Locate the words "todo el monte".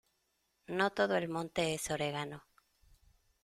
0.91-1.75